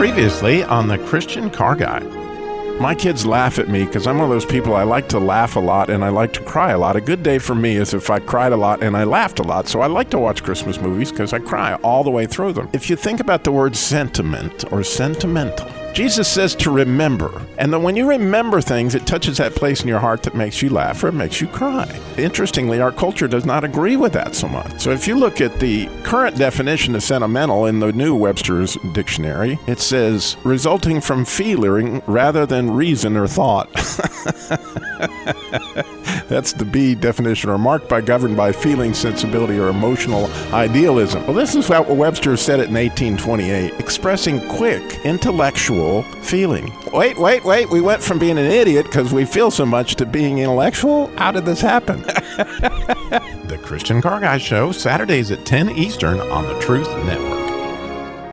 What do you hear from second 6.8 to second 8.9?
A good day for me is if I cried a lot